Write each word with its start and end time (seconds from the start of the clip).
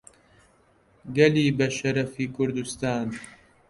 گەلی 1.15 1.55
بەشەڕەفی 1.57 2.31
کوردستان 2.35 3.07